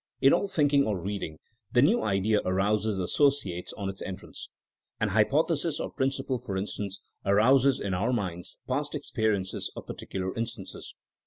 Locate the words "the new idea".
1.73-2.41